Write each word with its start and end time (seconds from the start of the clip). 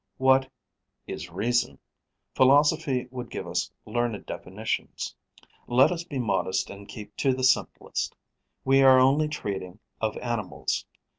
What 0.17 0.49
is 1.05 1.29
reason? 1.29 1.77
Philosophy 2.33 3.07
would 3.11 3.29
give 3.29 3.45
us 3.45 3.71
learned 3.85 4.25
definitions. 4.25 5.15
Let 5.67 5.91
us 5.91 6.03
be 6.03 6.17
modest 6.17 6.71
and 6.71 6.87
keep 6.87 7.15
to 7.17 7.35
the 7.35 7.43
simplest: 7.43 8.15
we 8.65 8.81
are 8.81 8.99
only 8.99 9.27
treating 9.27 9.77
of 10.01 10.17
animals. 10.17 10.87